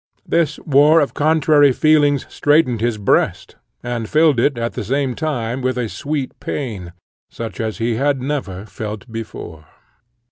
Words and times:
This 0.25 0.57
war 0.65 0.99
of 0.99 1.13
contrary 1.13 1.71
feelings 1.71 2.25
straightened 2.27 2.81
his 2.81 2.97
breast, 2.97 3.57
and 3.83 4.09
filled 4.09 4.39
it 4.39 4.57
at 4.57 4.73
the 4.73 4.83
same 4.83 5.13
time 5.13 5.61
with 5.61 5.77
a 5.77 5.87
sweet 5.87 6.31
pain, 6.39 6.93
such 7.29 7.59
as 7.61 7.77
he 7.77 7.97
had 7.97 8.19
never 8.19 8.65
felt 8.65 9.11
before. 9.11 9.65